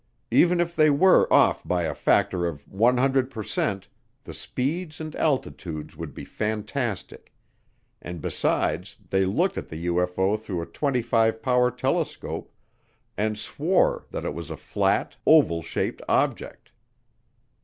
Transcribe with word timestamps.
Even 0.31 0.59
if 0.59 0.75
they 0.75 0.89
were 0.89 1.31
off 1.31 1.63
by 1.63 1.83
a 1.83 1.93
factor 1.93 2.47
of 2.47 2.67
100 2.67 3.29
per 3.29 3.43
cent, 3.43 3.87
the 4.23 4.33
speeds 4.33 4.99
and 4.99 5.15
altitudes 5.15 5.95
would 5.95 6.15
be 6.15 6.25
fantastic, 6.25 7.31
and 8.01 8.19
besides 8.19 8.97
they 9.11 9.25
looked 9.25 9.59
at 9.59 9.67
the 9.67 9.85
UFO 9.85 10.39
through 10.39 10.63
a 10.63 10.65
25 10.65 11.43
power 11.43 11.69
telescope 11.69 12.51
and 13.15 13.37
swore 13.37 14.07
that 14.09 14.25
it 14.25 14.33
was 14.33 14.49
a 14.49 14.57
flat, 14.57 15.17
oval 15.27 15.61
shaped 15.61 16.01
object. 16.09 16.71